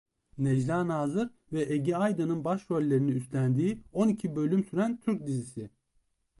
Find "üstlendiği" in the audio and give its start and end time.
3.11-3.83